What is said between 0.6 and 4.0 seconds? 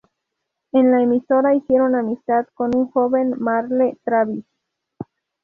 En la emisora hicieron amistad con un joven Merle